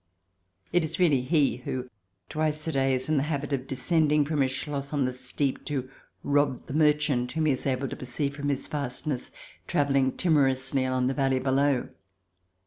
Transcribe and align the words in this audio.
It 0.73 0.83
is 0.83 0.97
really 0.99 1.21
he, 1.21 1.57
who, 1.57 1.87
twice 2.27 2.65
a 2.67 2.71
day, 2.71 2.95
is 2.95 3.07
in 3.07 3.17
the 3.17 3.21
habit 3.29 3.53
of 3.53 3.67
descending 3.67 4.25
from 4.25 4.41
his 4.41 4.49
Schloss 4.49 4.91
on 4.93 5.05
the 5.05 5.13
steep 5.13 5.63
to 5.65 5.91
rob 6.23 6.65
the 6.65 6.73
merchant, 6.73 7.33
whom 7.33 7.45
he 7.45 7.51
is 7.51 7.67
able 7.67 7.87
to 7.87 7.95
perceive 7.95 8.33
from 8.35 8.49
his 8.49 8.65
fastness, 8.67 9.31
travelling 9.67 10.17
timorously 10.17 10.85
along 10.85 11.05
the 11.05 11.13
valley 11.13 11.37
below. 11.37 11.89